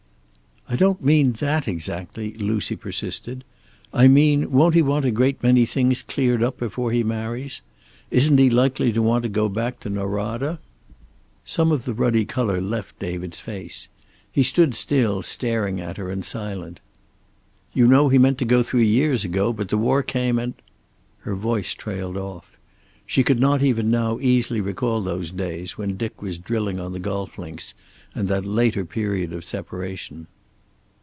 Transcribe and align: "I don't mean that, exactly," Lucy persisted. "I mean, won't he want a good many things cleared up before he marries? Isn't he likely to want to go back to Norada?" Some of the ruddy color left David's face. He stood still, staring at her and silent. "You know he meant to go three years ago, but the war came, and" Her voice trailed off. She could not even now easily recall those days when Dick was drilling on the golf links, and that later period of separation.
"I 0.69 0.77
don't 0.77 1.03
mean 1.03 1.33
that, 1.33 1.67
exactly," 1.67 2.33
Lucy 2.35 2.77
persisted. 2.77 3.43
"I 3.93 4.07
mean, 4.07 4.51
won't 4.53 4.73
he 4.73 4.81
want 4.81 5.03
a 5.03 5.11
good 5.11 5.43
many 5.43 5.65
things 5.65 6.01
cleared 6.01 6.41
up 6.41 6.57
before 6.59 6.93
he 6.93 7.03
marries? 7.03 7.61
Isn't 8.09 8.37
he 8.37 8.49
likely 8.49 8.93
to 8.93 9.01
want 9.01 9.23
to 9.23 9.29
go 9.29 9.49
back 9.49 9.81
to 9.81 9.89
Norada?" 9.89 10.59
Some 11.43 11.73
of 11.73 11.83
the 11.83 11.93
ruddy 11.93 12.23
color 12.23 12.61
left 12.61 12.97
David's 12.99 13.41
face. 13.41 13.89
He 14.31 14.43
stood 14.43 14.73
still, 14.73 15.21
staring 15.23 15.81
at 15.81 15.97
her 15.97 16.09
and 16.09 16.23
silent. 16.23 16.79
"You 17.73 17.85
know 17.85 18.07
he 18.07 18.17
meant 18.17 18.37
to 18.37 18.45
go 18.45 18.63
three 18.63 18.87
years 18.87 19.25
ago, 19.25 19.51
but 19.51 19.67
the 19.67 19.77
war 19.77 20.01
came, 20.01 20.39
and" 20.39 20.53
Her 21.25 21.35
voice 21.35 21.73
trailed 21.73 22.15
off. 22.15 22.57
She 23.05 23.25
could 23.25 23.41
not 23.41 23.61
even 23.61 23.91
now 23.91 24.19
easily 24.21 24.61
recall 24.61 25.01
those 25.01 25.31
days 25.31 25.77
when 25.77 25.97
Dick 25.97 26.21
was 26.21 26.37
drilling 26.37 26.79
on 26.79 26.93
the 26.93 26.99
golf 26.99 27.37
links, 27.37 27.73
and 28.15 28.29
that 28.29 28.45
later 28.45 28.85
period 28.85 29.33
of 29.33 29.43
separation. 29.43 30.27